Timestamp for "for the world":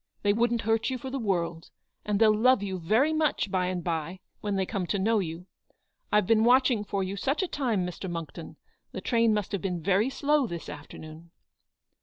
0.97-1.69